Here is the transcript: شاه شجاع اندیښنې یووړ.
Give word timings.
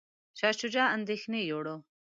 شاه 0.39 0.53
شجاع 0.59 0.87
اندیښنې 0.97 1.41
یووړ. 1.49 1.67